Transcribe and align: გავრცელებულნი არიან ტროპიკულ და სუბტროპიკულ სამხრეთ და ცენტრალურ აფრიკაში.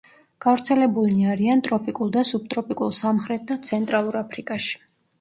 გავრცელებულნი 0.45 1.27
არიან 1.33 1.61
ტროპიკულ 1.69 2.13
და 2.17 2.25
სუბტროპიკულ 2.31 2.97
სამხრეთ 3.05 3.49
და 3.55 3.63
ცენტრალურ 3.71 4.23
აფრიკაში. 4.27 4.79